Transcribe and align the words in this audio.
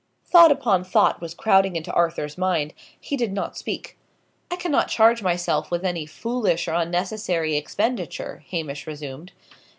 Thought 0.25 0.51
upon 0.51 0.83
thought 0.83 1.21
was 1.21 1.35
crowding 1.35 1.75
into 1.75 1.93
Arthur's 1.93 2.35
mind. 2.35 2.73
He 2.99 3.15
did 3.15 3.31
not 3.31 3.55
speak. 3.55 3.99
"I 4.49 4.55
cannot 4.55 4.87
charge 4.87 5.21
myself 5.21 5.69
with 5.69 5.85
any 5.85 6.07
foolish 6.07 6.67
or 6.67 6.73
unnecessary 6.73 7.55
expenditure," 7.55 8.43
Hamish 8.49 8.87
resumed. 8.87 9.31